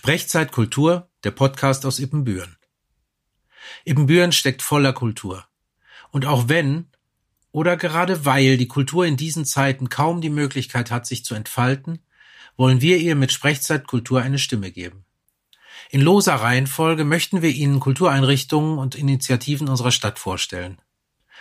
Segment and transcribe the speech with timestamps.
[0.00, 2.56] Sprechzeit Kultur, der Podcast aus Ippenbüren.
[3.84, 5.44] Ippenbüren steckt voller Kultur.
[6.12, 6.92] Und auch wenn
[7.50, 11.98] oder gerade weil die Kultur in diesen Zeiten kaum die Möglichkeit hat, sich zu entfalten,
[12.56, 15.04] wollen wir ihr mit Sprechzeit Kultur eine Stimme geben.
[15.90, 20.80] In loser Reihenfolge möchten wir Ihnen Kultureinrichtungen und Initiativen unserer Stadt vorstellen.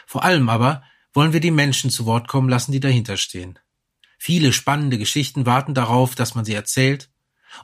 [0.07, 0.81] Vor allem aber
[1.13, 3.59] wollen wir die Menschen zu Wort kommen lassen, die dahinter stehen.
[4.17, 7.11] Viele spannende Geschichten warten darauf, dass man sie erzählt,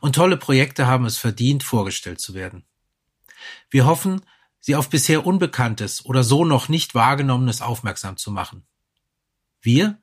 [0.02, 2.66] und tolle Projekte haben es verdient, vorgestellt zu werden.
[3.70, 4.22] Wir hoffen,
[4.66, 8.66] Sie auf bisher Unbekanntes oder so noch nicht wahrgenommenes aufmerksam zu machen.
[9.62, 10.00] Wir,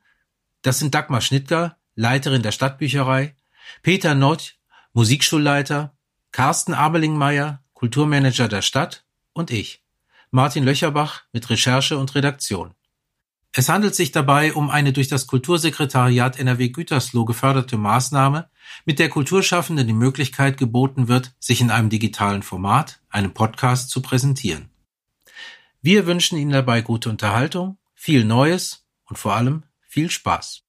[0.61, 3.35] das sind Dagmar Schnittger, Leiterin der Stadtbücherei,
[3.83, 4.59] Peter Nott,
[4.93, 5.97] Musikschulleiter,
[6.31, 9.83] Carsten Abelingmeier, Kulturmanager der Stadt und ich,
[10.31, 12.75] Martin Löcherbach mit Recherche und Redaktion.
[13.53, 18.49] Es handelt sich dabei um eine durch das Kultursekretariat NRW Gütersloh geförderte Maßnahme,
[18.85, 24.03] mit der Kulturschaffenden die Möglichkeit geboten wird, sich in einem digitalen Format, einem Podcast, zu
[24.03, 24.71] präsentieren.
[25.83, 30.63] Wir wünschen Ihnen dabei gute Unterhaltung, viel Neues und vor allem viel Spaß.